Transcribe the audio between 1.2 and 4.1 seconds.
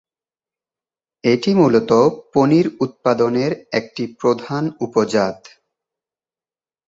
এটি মূলত পনির উৎপাদনের একটি